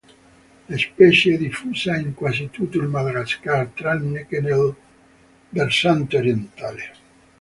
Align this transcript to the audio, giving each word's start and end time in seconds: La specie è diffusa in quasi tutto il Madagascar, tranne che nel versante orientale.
La 0.69 0.77
specie 0.79 1.35
è 1.35 1.37
diffusa 1.37 1.95
in 1.95 2.15
quasi 2.15 2.49
tutto 2.49 2.79
il 2.79 2.87
Madagascar, 2.87 3.67
tranne 3.67 4.25
che 4.25 4.41
nel 4.41 4.73
versante 5.49 6.17
orientale. 6.17 6.93